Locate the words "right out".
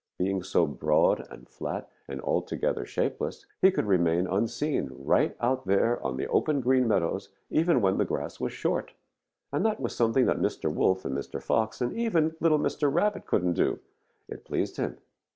4.95-5.67